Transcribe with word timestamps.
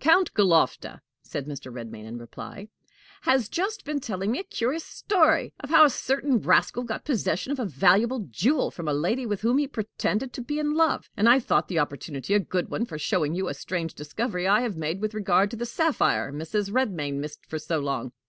"Count 0.00 0.34
Galofta," 0.34 1.02
said 1.22 1.46
Mr. 1.46 1.72
Redmain 1.72 2.02
in 2.04 2.18
reply, 2.18 2.66
"has 3.22 3.48
just 3.48 3.84
been 3.84 4.00
telling 4.00 4.32
me 4.32 4.40
a 4.40 4.42
curious 4.42 4.82
story 4.84 5.52
of 5.60 5.70
how 5.70 5.84
a 5.84 5.88
certain 5.88 6.40
rascal 6.40 6.82
got 6.82 7.04
possession 7.04 7.52
of 7.52 7.60
a 7.60 7.64
valuable 7.64 8.26
jewel 8.28 8.72
from 8.72 8.88
a 8.88 8.92
lady 8.92 9.24
with 9.24 9.42
whom 9.42 9.56
he 9.58 9.68
pretended 9.68 10.32
to 10.32 10.42
be 10.42 10.58
in 10.58 10.74
love, 10.74 11.08
and 11.16 11.28
I 11.28 11.38
thought 11.38 11.68
the 11.68 11.78
opportunity 11.78 12.34
a 12.34 12.40
good 12.40 12.70
one 12.70 12.86
for 12.86 12.98
showing 12.98 13.36
you 13.36 13.46
a 13.46 13.54
strange 13.54 13.94
discovery 13.94 14.48
I 14.48 14.62
have 14.62 14.76
made 14.76 15.00
with 15.00 15.14
regard 15.14 15.48
to 15.52 15.56
the 15.56 15.64
sapphire 15.64 16.32
Mrs. 16.32 16.72
Redmain 16.72 17.20
missed 17.20 17.46
for 17.46 17.60
so 17.60 17.78
long. 17.78 18.10